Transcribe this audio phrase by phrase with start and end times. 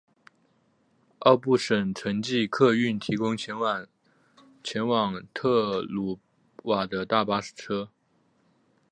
[1.19, 3.85] 奥布省城际客运提供前往
[5.31, 6.17] 特鲁
[6.63, 7.87] 瓦的大巴车。